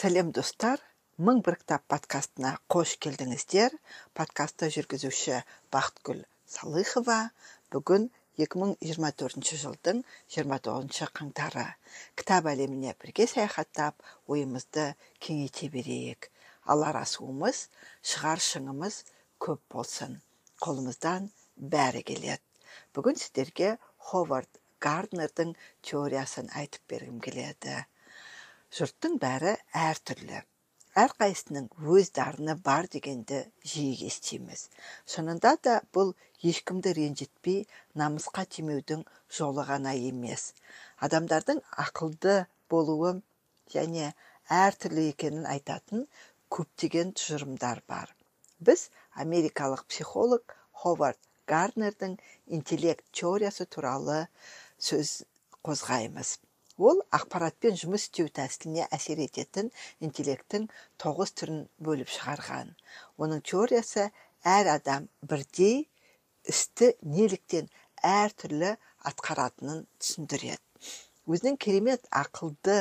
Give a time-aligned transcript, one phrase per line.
[0.00, 0.80] сәлем достар.
[1.20, 3.74] Мың бір кітап подкастына қош келдіңіздер.
[4.16, 5.42] Подкастты жүргізуші
[5.74, 6.22] бақытгүл
[6.52, 7.16] салыхова
[7.74, 8.06] бүгін
[8.40, 10.00] 2024 жылдың
[10.38, 11.66] 29 қаңтары.
[12.16, 14.86] Кітап әлеміне бірге саяхаттап ойымызды
[15.20, 16.30] кеңейте берейік.
[16.64, 17.66] Алар асуымыз
[18.00, 19.02] шығар шыңымыз
[19.36, 20.16] көп болсын.
[20.64, 21.28] Қолымыздан
[21.76, 22.40] бәрі келеді.
[22.96, 23.76] Бүгін сіздерге
[24.08, 27.82] ховард гарднердің теориясын айтып бергім келеді.
[28.78, 29.56] Жұрттың бәрі
[29.88, 30.44] әртүрлі
[30.98, 31.66] әрқайсысының
[31.96, 33.38] өз дарыны бар дегенді
[33.72, 34.64] жиі естиміз.
[35.12, 36.10] Шынында да бұл
[36.50, 37.60] ешкімді ренжітпей
[38.00, 39.04] намысқа тимеудің
[39.38, 40.48] жолы ғана емес.
[41.06, 42.34] Адамдардың ақылды
[42.74, 43.14] болуы
[43.76, 44.12] және
[44.58, 46.06] әртүрлі екенін айтатын
[46.50, 48.10] көптеген тұжырымдар бар.
[48.58, 52.18] Біз америкалық психолог ховард гарднердің
[52.58, 54.24] интеллект теориясы туралы
[54.78, 55.20] сөз
[55.62, 56.38] қозғаймыз.
[56.88, 59.70] Ол ақпаратпен жұмыс істеу тәсіліне әсер ететін
[60.06, 60.68] интеллекттің
[61.02, 62.72] тоғыз түрін бөліп шығарған.
[63.20, 64.06] Оның теориясы
[64.56, 65.82] әр адам бірдей
[66.54, 67.68] істі неліктен
[68.12, 68.72] әртүрлі
[69.10, 70.64] атқаратынын түсіндіреді.
[71.30, 72.78] Өзінің керемет ақылды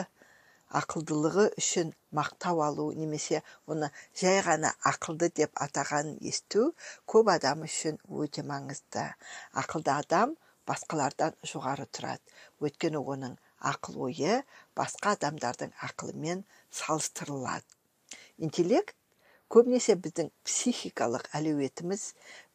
[0.79, 3.41] ақылдылығы үшін мақтау алу немесе
[3.73, 3.89] оны
[4.21, 6.69] жай ғана ақылды деп атағанын есту
[7.13, 9.05] көп адам үшін өте маңызды.
[9.61, 10.35] Ақылды адам
[10.69, 12.21] басқалардан жоғары тұрады.
[12.61, 14.39] Өйткені оның ақыл ойы
[14.77, 17.67] басқа адамдардың ақылымен салыстырылады.
[18.37, 18.95] Интеллект
[19.53, 22.03] көбінесе біздің психикалық әлеуетіміз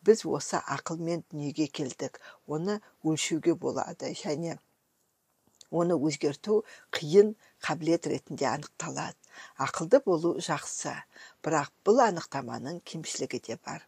[0.07, 4.59] біз осы ақылмен дүниеге келдік оны өлшеуге болады және
[5.75, 6.61] оны өзгерту
[6.95, 7.35] қиын
[7.67, 9.19] қабілет ретінде анықталады.
[9.59, 10.95] Ақылды болу жақсы
[11.43, 13.83] бірақ бұл анықтаманың кемшілігі де бар.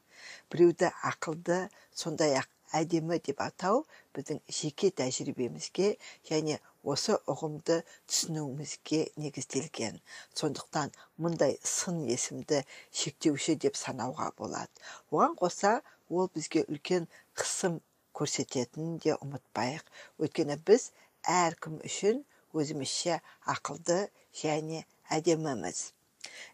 [0.51, 1.61] Біреуді ақылды
[1.95, 3.85] сондай ақ әдемі деп атау
[4.17, 5.93] біздің жеке тәжірибемізге
[6.31, 6.59] және
[6.93, 9.99] осы ұғымды түсінуімізге негізделген.
[10.39, 12.63] Сондықтан мұндай сын есімді
[13.01, 14.71] шектеуші деп санауға болады.
[15.11, 15.73] Оған қоса
[16.09, 17.81] ол бізге үлкен қысым
[18.17, 19.85] көрсететінін де ұмытпайық.
[20.23, 20.91] Өйткені біз
[21.37, 22.23] әркім үшін
[22.57, 23.21] өзімізше
[23.57, 24.01] ақылды
[24.43, 24.87] және
[25.19, 25.91] әдеміміз.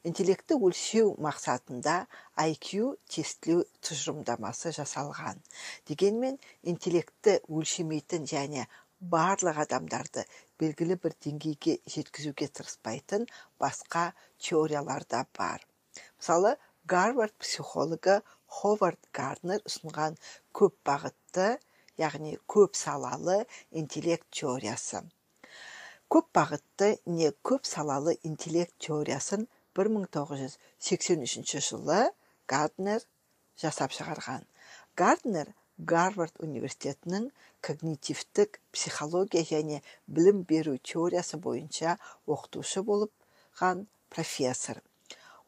[0.08, 1.94] Интеллектті өлшеу мақсатында
[2.42, 5.40] IQ тестілеу тұжырымдамасы жасалған.
[5.88, 6.36] Дегенмен
[6.72, 8.66] интеллектті өлшемейтін және
[9.02, 10.24] барлық адамдарды
[10.62, 13.26] белгілі бір деңгейге жеткізуге тырыспайтын
[13.62, 15.64] басқа теориялар да бар.
[16.18, 20.18] Мысалы гарвард психологы ховард гарднер ұсынған
[20.54, 21.48] көп бағытты
[21.98, 25.02] яғни көп салалы интеллект теориясы.
[26.12, 32.00] Көп бағытты не көп салалы интеллект теориясын 1983 жылы
[32.46, 33.02] гарднер
[33.62, 34.44] жасап шығарған.
[34.96, 35.54] Гарднер
[35.90, 37.28] гарвард университетінің
[37.66, 44.82] когнитивтік психология және білім беру теориясы бойынша оқытушы болған профессор.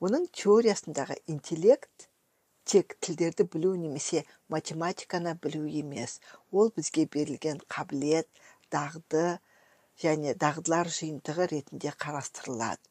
[0.01, 2.09] Оның теориясындағы интеллект
[2.65, 6.19] тек тілдерді білу немесе математиканы білу емес
[6.51, 8.29] ол бізге берілген қабілет
[8.75, 9.27] дағды
[10.03, 12.83] және дағдылар жиынтығы ретінде қарастырылады.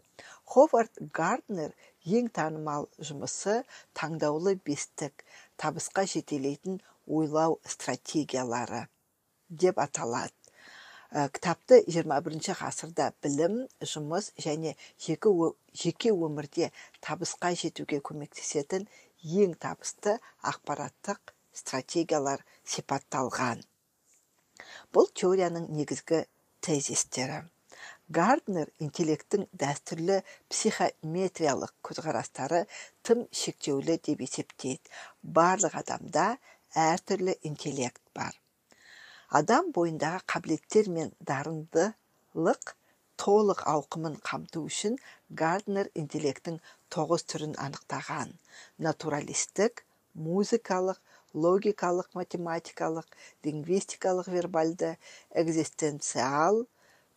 [0.53, 1.73] Ховард гарднер
[2.17, 3.55] ең танымал жұмысы
[3.99, 5.25] таңдаулы бестік
[5.63, 8.87] табысқа жетелейтін ойлау стратегиялары
[9.49, 10.33] деп аталады.
[11.13, 15.29] Ә, кітапты 21 ғасырда білім жұмыс және жеке,
[15.77, 16.71] жеке өмірде
[17.05, 18.87] табысқа жетуге көмектесетін
[19.43, 23.61] ең табысты ақпараттық стратегиялар сипатталған.
[24.93, 26.23] Бұл теорияның негізгі
[26.65, 27.43] тезистері.
[28.13, 30.19] Гарднер интеллекттің дәстүрлі
[30.51, 32.65] психометриялық көзқарастары
[33.05, 34.91] тым шектеулі деп есептейді.
[35.23, 36.25] Барлық адамда
[36.81, 38.33] әртүрлі интеллект бар.
[39.39, 42.73] Адам бойындағы қабілеттер мен дарындылық
[43.23, 44.97] толық ауқымын қамту үшін
[45.41, 46.59] гарднер интеллекттің
[46.95, 48.33] тоғыз түрін анықтаған.
[48.87, 49.83] Натуралистік
[50.27, 50.99] музыкалық
[51.45, 53.07] логикалық математикалық
[53.45, 54.91] лингвистикалық вербальды
[55.43, 56.65] экзистенциал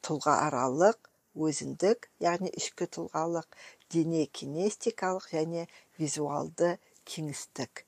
[0.07, 1.11] тұлғааралық
[1.49, 3.59] өзіндік яғни ішкі тұлғалық
[3.93, 5.67] дене кинестикалық және
[6.01, 7.86] визуалды кеңістік.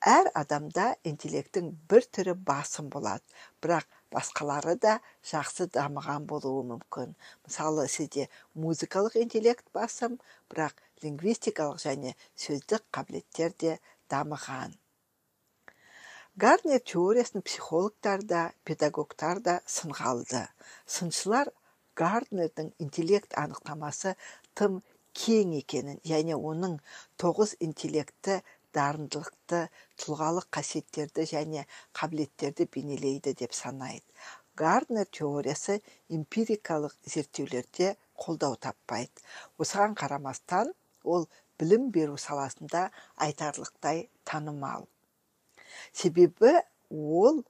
[0.00, 3.24] Әр адамда интеллекттің бір түрі басым болады
[3.60, 4.98] бірақ басқалары да
[5.30, 7.14] жақсы дамыған болуы мүмкін.
[7.44, 10.18] Мысалы сізде музыкалық интеллект басым
[10.48, 14.72] бірақ лингвистикалық және сөздік қабілеттер де дамыған.
[16.36, 20.46] Гарнер теориясын психологтар да педагогтар да сынға алды.
[20.86, 21.50] Сыншылар
[21.94, 24.14] гарднердің интеллект анықтамасы
[24.54, 24.80] тым
[25.12, 26.78] кең екенін және оның
[27.20, 28.40] тоғыз интеллекті
[28.76, 29.60] дарындылықты
[30.02, 34.06] тұлғалық қасиеттерді және қабілеттерді бейнелейді деп санайды.
[34.56, 35.80] Гарднер теориясы
[36.12, 39.22] эмпирикалық зерттеулерде қолдау таппайды.
[39.58, 40.74] Осыған қарамастан
[41.04, 41.28] ол
[41.60, 44.86] білім беру саласында айтарлықтай танымал.
[45.92, 46.58] Себебі
[46.90, 47.42] ол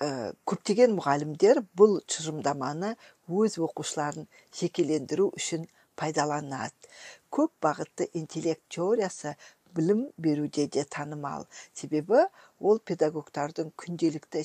[0.00, 2.94] ә, көптеген мұғалімдер бұл тұжырымдаманы
[3.28, 5.66] өз оқушыларын жекелендіру үшін
[6.00, 6.90] пайдаланады.
[7.30, 9.36] Көп бағытты интеллект теориясы
[9.74, 11.46] білім беруде де танымал.
[11.74, 12.24] Себебі
[12.58, 14.42] ол педагогтардың күнделікті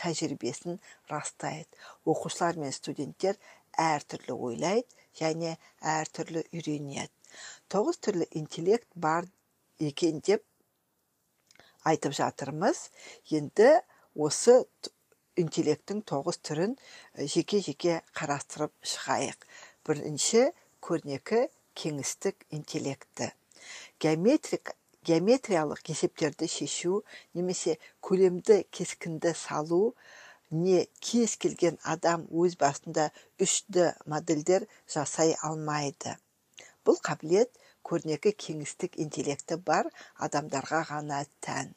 [0.00, 1.70] тәжірибесін растайды.
[2.04, 3.38] Оқушылар мен студенттер
[3.78, 4.88] әртүрлі ойлайды
[5.18, 7.12] және әртүрлі үйренеді.
[7.70, 9.26] Тоғыз түрлі интеллект бар
[9.78, 10.44] екен деп
[11.84, 12.88] айтып жатырмыз.
[13.30, 13.70] Енді
[14.14, 14.62] осы
[15.40, 16.76] интеллекттің тоғыз түрін
[17.18, 19.46] жеке жеке қарастырып шығайық.
[19.86, 20.48] Бірінші
[20.84, 21.48] көрнекі
[21.80, 23.32] кеңістік интеллекті
[24.02, 24.74] геометрик
[25.08, 27.00] геометриялық есептерді шешу
[27.38, 27.76] немесе
[28.06, 29.80] көлемді кескінді салу
[30.64, 33.06] не кез келген адам өз басында
[33.46, 36.14] үшді модельдер жасай алмайды.
[36.84, 37.52] Бұл қабілет
[37.90, 39.90] көрнекі кеңістік интеллекті бар
[40.28, 41.74] адамдарға ғана тән.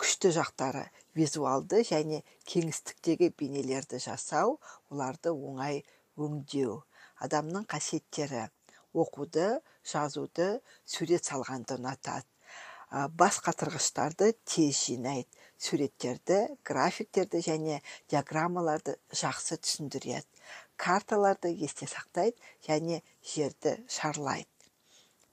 [0.00, 0.84] Күшті жақтары
[1.18, 4.58] визуалды және кеңістіктегі бейнелерді жасау
[4.90, 5.82] оларды оңай
[6.16, 6.82] өңдеу.
[7.26, 8.46] Адамның қасиеттері.
[8.96, 12.26] Оқуды жазуды сурет салғанды ұнатады.
[13.18, 15.28] Бас қатырғыштарды тез жинайды.
[15.58, 16.38] Суреттерді
[16.68, 17.80] графиктерді және
[18.12, 20.28] диаграммаларды жақсы түсіндіреді.
[20.76, 24.46] Карталарды есте сақтайды және жерді шарлайды.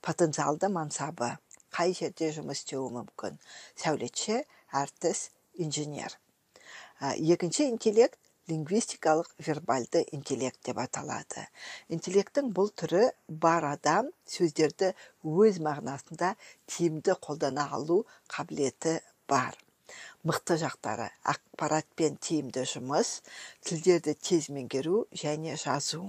[0.00, 1.34] Потенциалды мансабы.
[1.74, 3.38] Қай жерде жұмыс істеуі мүмкін?
[3.76, 5.28] Сәулетші әртіс
[5.60, 6.16] инженер.
[7.00, 8.18] Екінші интеллект
[8.50, 11.46] лингвистикалық вербальды интеллект деп аталады.
[11.88, 14.92] Интеллекттің бұл түрі бар адам сөздерді
[15.24, 16.34] өз мағынасында
[16.70, 18.02] тиімді қолдана алу
[18.34, 18.98] қабілеті
[19.28, 19.56] бар.
[20.24, 23.16] Мықты жақтары ақпаратпен тиімді жұмыс
[23.68, 26.06] тілдерді тез меңгеру және жазу.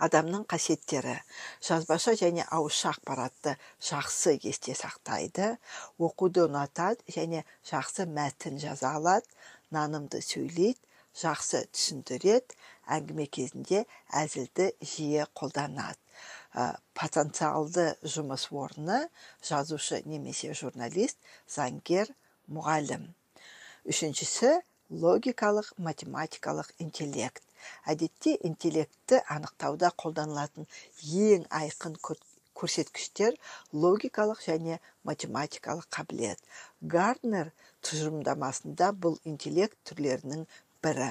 [0.00, 1.18] Адамның қасиеттері
[1.66, 3.52] жазбаша және ауызша ақпаратты
[3.84, 5.50] жақсы есте сақтайды
[6.08, 9.28] оқуды ұнатады және жақсы мәтін жаза алады
[9.74, 10.80] нанымды сөйлейді
[11.20, 12.56] жақсы түсіндіреді
[12.96, 13.84] әңгіме кезінде
[14.20, 15.98] әзілді жиі қолданады.
[16.54, 19.04] Ә, потенциалды жұмыс орны
[19.46, 21.18] жазушы немесе журналист
[21.48, 22.10] заңгер
[22.50, 23.06] мұғалім.
[23.86, 24.56] Үшіншісі
[24.90, 27.42] логикалық математикалық интеллект.
[27.86, 30.66] Әдетте интеллектті анықтауда қолданылатын
[31.30, 31.98] ең айқын
[32.60, 33.36] көрсеткіштер
[33.84, 34.78] логикалық және
[35.08, 36.40] математикалық қабілет.
[36.94, 37.52] Гарднер
[37.86, 40.46] тұжырымдамасында бұл интеллект түрлерінің
[40.84, 41.10] бірі.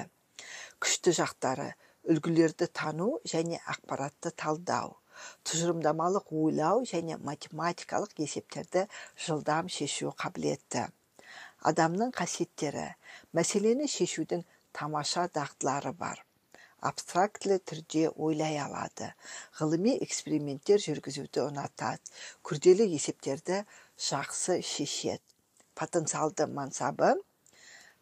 [0.82, 1.72] Күшті жақтары
[2.10, 4.96] үлгілерді тану және ақпаратты талдау.
[5.44, 8.86] Тұжырымдамалық ойлау және математикалық есептерді
[9.26, 10.86] жылдам шешу қабілеті.
[11.70, 12.86] Адамның қасиеттері.
[13.36, 16.24] Мәселені шешудің тамаша дағдылары бар.
[16.80, 19.10] Абстрактілі түрде ойлай алады.
[19.58, 22.00] Ғылыми эксперименттер жүргізуді ұнатады.
[22.46, 23.62] Күрделі есептерді
[24.08, 25.20] жақсы шешеді.
[25.76, 27.14] Потенциалды мансабы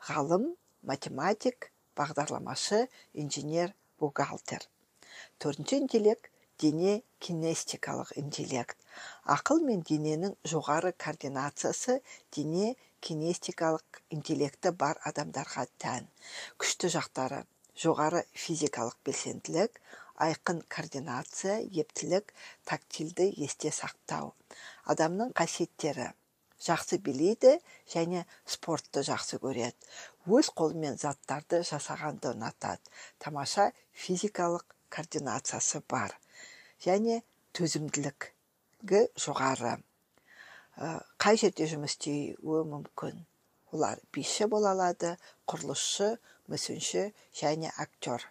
[0.08, 0.48] ғалым
[0.82, 4.64] математик бағдарламашы инженер бухгалтер.
[5.42, 8.78] Төртінші интеллект дене кинестикалық интеллект.
[9.26, 12.00] Ақыл мен дененің жоғары координациясы
[12.34, 16.08] дене кинестикалық интеллекті бар адамдарға тән.
[16.58, 17.44] Күшті жақтары
[17.78, 19.80] жоғары физикалық белсенділік
[20.18, 22.32] айқын координация ептілік
[22.66, 24.32] тактильді есте сақтау.
[24.90, 26.10] Адамның қасиеттері
[26.58, 27.54] жақсы билейді
[27.92, 29.76] және спортты жақсы көреді.
[30.26, 32.82] Өз қолымен заттарды жасағанды ұнатады
[33.22, 36.16] тамаша физикалық координациясы бар.
[36.82, 37.22] Және
[37.54, 39.78] төзімділігі жоғары.
[41.18, 43.22] Қай жерде жұмыс істеуі мүмкін?
[43.74, 45.16] Олар биші бола алады
[45.50, 46.16] құрылысшы
[46.48, 47.08] мүсінші
[47.40, 48.24] және актер.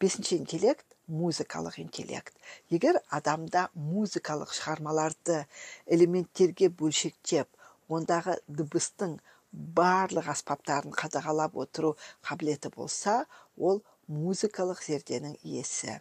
[0.00, 2.34] Бесінші интеллект музыкалық интеллект.
[2.70, 5.44] Егер адамда музыкалық шығармаларды
[5.86, 7.48] элементтерге бөлшектеп
[7.92, 9.18] ондағы дыбыстың
[9.52, 11.94] барлық аспаптарын қадағалап отыру
[12.26, 13.24] қабілеті болса
[13.56, 16.00] ол музыкалық зерденің иесі.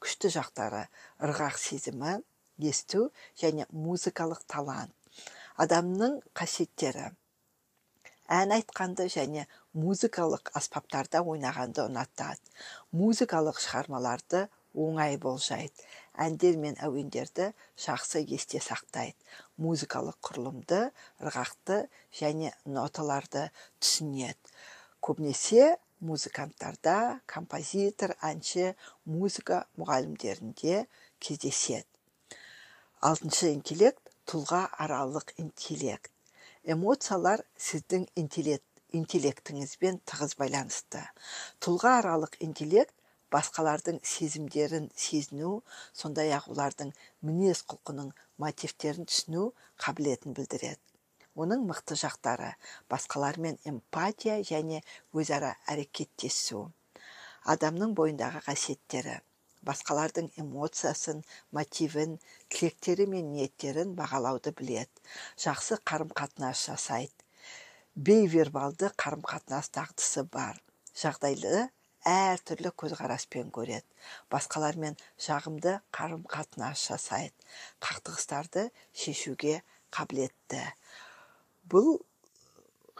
[0.00, 0.86] Күшті жақтары
[1.20, 2.20] ырғақ сезімі
[2.70, 3.10] есту
[3.40, 4.94] және музыкалық талант.
[5.58, 7.10] Адамның қасиеттері
[8.28, 12.40] ән айтқанды және музыкалық аспаптарда ойнағанды ұнатады.
[12.92, 15.84] Музыкалық шығармаларды оңай болжайды.
[16.14, 19.18] Әндер мен әуендерді жақсы есте сақтайды.
[19.58, 20.80] Музыкалық құрылымды
[21.20, 23.50] ырғақты және ноталарды
[23.80, 24.54] түсінеді.
[25.04, 28.72] Көбінесе музыканттарда композитор әнші
[29.04, 30.86] музыка мұғалімдерінде
[31.20, 31.86] кездеседі.
[33.04, 36.13] Алтыншы интеллект тұлға аралық интеллект.
[36.64, 41.02] Эмоциялар сіздің интеллектіңізбен тығыз байланысты.
[41.60, 42.94] Тұлға аралық интеллект
[43.34, 45.50] басқалардың сезімдерін сезіну
[45.92, 46.94] сондай ақ олардың
[47.28, 49.50] мінез құлқының мотивтерін түсіну
[49.84, 50.80] қабілетін білдіреді.
[51.34, 52.54] Оның мықты жақтары
[52.88, 54.80] басқалармен эмпатия және
[55.12, 56.68] өзара әрекеттесу.
[57.44, 59.18] Адамның бойындағы қасиеттері
[59.68, 61.22] басқалардың эмоциясын
[61.56, 62.18] мотивін
[62.52, 65.04] тілектері мен ниеттерін бағалауды біледі.
[65.46, 67.14] Жақсы қарым қатынас жасайды.
[67.94, 70.60] Бейвербалды қарым қатынас дағдысы бар.
[70.94, 71.68] Жағдайлы
[72.04, 73.86] әртүрлі көзқараспен көреді.
[74.32, 77.36] Басқалармен жағымды қарым қатынас жасайды.
[77.80, 79.62] Қақтығыстарды шешуге
[79.94, 80.64] қабілетті.
[81.70, 81.96] Бұл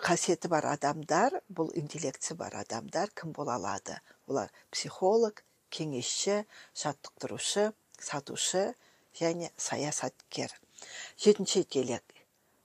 [0.01, 3.99] қасиеті бар адамдар бұл интеллектісі бар адамдар кім бола алады?
[4.27, 5.45] Олар психолог
[5.77, 6.41] кеңесші
[6.83, 7.71] жаттықтырушы
[8.09, 8.65] сатушы
[9.21, 10.53] және саясаткер.
[11.19, 12.11] Жетінші интеллект.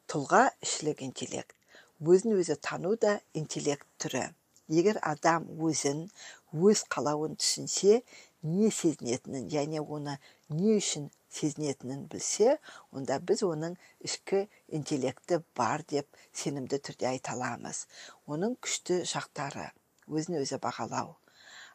[0.10, 1.56] Тұлға ішілік интеллект.
[2.02, 4.30] Өзін өзі тану да интеллект түрі.
[4.70, 6.08] Егер адам өзін
[6.54, 8.02] өз қалауын түсінсе
[8.42, 10.18] не сезінетінін және оны
[10.50, 12.58] не үшін сезінетінін білсе
[12.96, 13.76] онда біз оның
[14.06, 14.46] ішкі
[14.80, 17.86] интеллекті бар деп сенімді түрде айта аламыз.
[18.26, 19.70] Оның күшті жақтары.
[20.08, 21.18] Өзін өзі бағалау.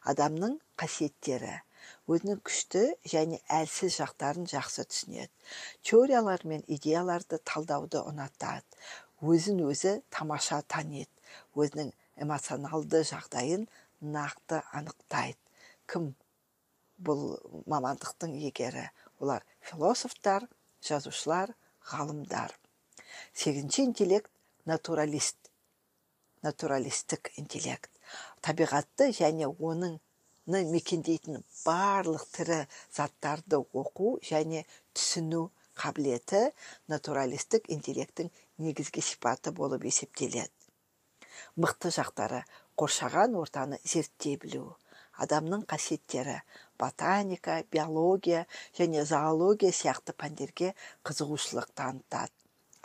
[0.03, 1.59] Адамның қасиеттері
[2.09, 5.31] өзінің күшті және әлсіз жақтарын жақсы түсінеді.
[5.85, 8.65] Теориялар мен идеяларды талдауды ұнатады.
[9.21, 11.09] Өзін өзі тамаша таниды.
[11.57, 11.91] Өзінің
[12.25, 13.65] эмоционалды жағдайын
[14.01, 15.39] нақты анықтайды.
[15.89, 16.13] Кім
[17.05, 17.25] бұл
[17.69, 18.87] мамандықтың егері
[19.19, 20.47] олар философтар
[20.85, 21.53] жазушылар
[21.91, 22.53] ғалымдар.
[23.33, 24.31] Сегізінші интеллект
[24.65, 25.37] натуралист.
[26.45, 27.89] Натуралистік интеллект.
[28.45, 29.97] Табиғатты және оның
[30.45, 32.59] мекендейтін барлық тірі
[32.93, 36.41] заттарды оқу және түсіну қабілеті
[36.91, 40.51] натуралистік интеллекттің негізгі сипаты болып есептеледі.
[41.59, 42.45] Мықты жақтары
[42.79, 44.75] қоршаған ортаны зерттей білу
[45.23, 46.39] адамның қасиеттері
[46.79, 48.45] ботаника биология
[48.77, 50.73] және зоология сияқты пәндерге
[51.07, 52.33] қызығушылық танытады.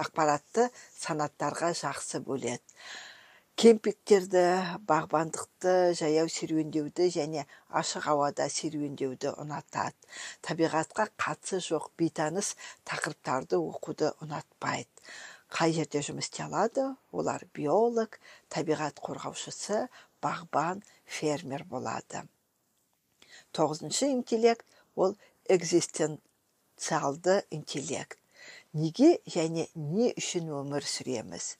[0.00, 2.62] Ақпаратты санаттарға жақсы бөледі.
[3.61, 4.43] Кемпингтерді
[4.88, 7.43] бағбандықты жаяу серуендеуді және
[7.76, 9.99] ашық ауада серуендеуді ұнатады.
[10.40, 12.55] Табиғатқа қатысы жоқ бейтаныс
[12.88, 14.88] тақырыптарды оқуды ұнатпайды.
[15.52, 16.87] Қай жерде жұмыс істей алады?
[17.12, 18.17] Олар биолог
[18.49, 19.90] табиғат қорғаушысы
[20.25, 22.25] бағбан фермер болады.
[23.52, 24.64] Тоғызыншы интеллект
[24.97, 28.19] ол экзистенциалды интеллект.
[28.76, 31.56] Неге және не үшін өмір сүреміз?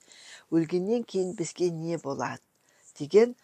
[0.51, 2.43] Өлгеннен кейін бізге не болады?
[2.99, 3.35] Деген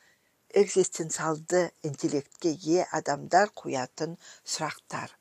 [0.53, 5.11] экзистенциалды интеллектке ие адамдар қоятын сұрақтар.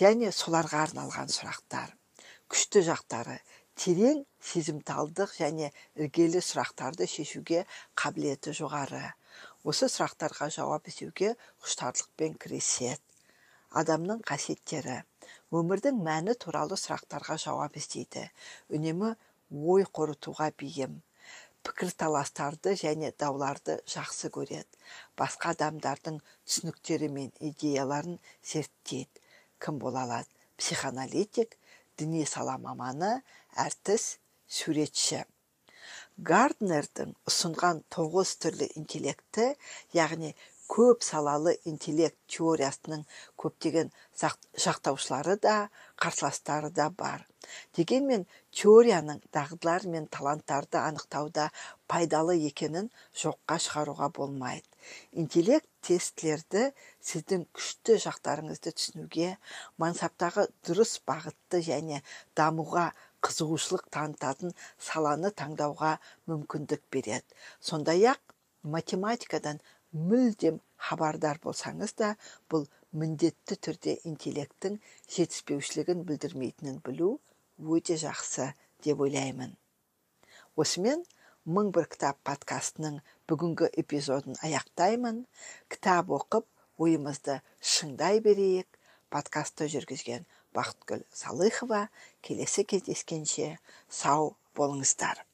[0.00, 1.92] Және соларға арналған сұрақтар.
[2.48, 3.40] Күшті жақтары.
[3.80, 9.04] Терең сезімталдық және іргелі сұрақтарды шешуге қабілеті жоғары.
[9.64, 11.34] Осы сұрақтарға жауап іздеуге
[11.64, 13.00] құштарлықпен кіріседі.
[13.70, 15.02] Адамның қасиеттері.
[15.50, 18.26] Өмірдің мәні туралы сұрақтарға жауап іздейді.
[18.70, 19.14] Үнемі
[19.50, 21.00] ой қорытуға бейім
[21.66, 24.78] пікірталастарды және дауларды жақсы көреді.
[25.18, 28.18] Басқа адамдардың түсініктері мен идеяларын
[28.52, 29.20] зерттейді.
[29.60, 30.30] Кім бола алады?
[30.56, 31.56] Психоаналитик
[31.98, 33.20] діни сала маманы
[33.66, 34.16] әртіс
[34.48, 35.24] суретші.
[36.30, 39.46] Гарднердің ұсынған тоғыз түрлі интеллекті
[39.96, 40.34] яғни
[40.70, 43.02] көп салалы интеллект теориясының
[43.42, 45.56] көптеген жақтаушылары да
[45.98, 47.24] қарсыластары да бар.
[47.74, 51.48] Дегенмен теорияның дағдылар мен таланттарды анықтауда
[51.90, 52.90] пайдалы екенін
[53.22, 54.66] жоққа шығаруға болмайды.
[55.10, 56.68] Интеллект тестілерді
[57.02, 59.32] сіздің күшті жақтарыңызды түсінуге
[59.82, 62.02] мансаптағы дұрыс бағытты және
[62.38, 62.90] дамуға
[63.26, 65.96] қызығушылық танытатын саланы таңдауға
[66.30, 67.26] мүмкіндік береді.
[67.60, 69.60] Сондай ақ математикадан
[69.92, 72.14] мүлдем хабардар болсаңыз да
[72.52, 72.66] бұл
[73.02, 74.78] міндетті түрде интеллекттің
[75.14, 77.10] жетіспеушілігін білдірмейтінін білу
[77.76, 78.52] өте жақсы
[78.84, 79.56] деп ойлаймын.
[80.56, 81.04] Осымен
[81.46, 85.24] мың бір кітап подкастының бүгінгі эпизодын аяқтаймын.
[85.72, 86.46] Кітап оқып
[86.78, 88.68] ойымызды шыңдай берейік.
[89.10, 91.88] Подкастты жүргізген бақытгүл салыхова
[92.22, 93.56] келесі кездескенше
[93.88, 95.24] сау болыңыздар.